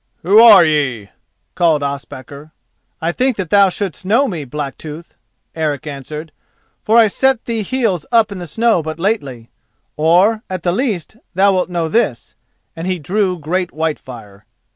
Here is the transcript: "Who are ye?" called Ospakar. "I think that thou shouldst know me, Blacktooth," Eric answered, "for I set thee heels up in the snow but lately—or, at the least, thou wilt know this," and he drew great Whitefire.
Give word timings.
"Who 0.23 0.39
are 0.39 0.65
ye?" 0.65 1.11
called 1.53 1.83
Ospakar. 1.83 2.53
"I 3.01 3.11
think 3.11 3.37
that 3.37 3.51
thou 3.51 3.69
shouldst 3.69 4.03
know 4.03 4.27
me, 4.27 4.45
Blacktooth," 4.47 5.15
Eric 5.53 5.85
answered, 5.85 6.31
"for 6.83 6.97
I 6.97 7.05
set 7.05 7.45
thee 7.45 7.61
heels 7.61 8.07
up 8.11 8.31
in 8.31 8.39
the 8.39 8.47
snow 8.47 8.81
but 8.81 8.99
lately—or, 8.99 10.41
at 10.49 10.63
the 10.63 10.71
least, 10.71 11.17
thou 11.35 11.53
wilt 11.53 11.69
know 11.69 11.87
this," 11.87 12.33
and 12.75 12.87
he 12.87 12.97
drew 12.97 13.37
great 13.37 13.69
Whitefire. 13.71 14.45